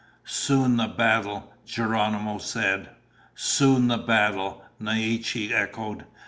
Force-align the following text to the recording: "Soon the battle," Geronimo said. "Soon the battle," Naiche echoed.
"Soon 0.25 0.77
the 0.77 0.87
battle," 0.87 1.53
Geronimo 1.63 2.39
said. 2.39 2.89
"Soon 3.35 3.87
the 3.87 3.99
battle," 3.99 4.63
Naiche 4.79 5.51
echoed. 5.51 6.05